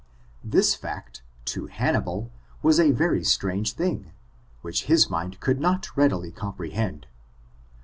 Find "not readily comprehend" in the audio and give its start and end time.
5.59-7.05